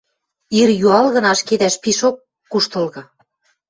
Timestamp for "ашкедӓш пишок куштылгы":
1.33-3.01